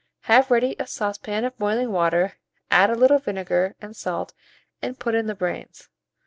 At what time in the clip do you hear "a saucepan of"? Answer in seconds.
0.79-1.59